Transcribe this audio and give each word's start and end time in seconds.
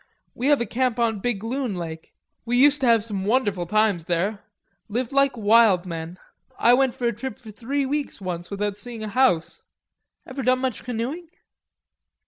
We 0.33 0.47
have 0.47 0.59
a 0.59 0.65
camp 0.65 0.97
on 0.97 1.19
Big 1.19 1.43
Loon 1.43 1.75
Lake. 1.75 2.15
We 2.43 2.57
used 2.57 2.81
to 2.81 2.87
have 2.87 3.03
some 3.03 3.23
wonderful 3.23 3.67
times 3.67 4.05
there... 4.05 4.43
lived 4.89 5.13
like 5.13 5.37
wild 5.37 5.85
men. 5.85 6.17
I 6.57 6.73
went 6.73 6.95
for 6.95 7.05
a 7.05 7.13
trip 7.13 7.37
for 7.37 7.51
three 7.51 7.85
weeks 7.85 8.19
once 8.19 8.49
without 8.49 8.77
seeing 8.77 9.03
a 9.03 9.07
house. 9.07 9.61
Ever 10.25 10.41
done 10.41 10.57
much 10.57 10.83
canoeing?" 10.83 11.27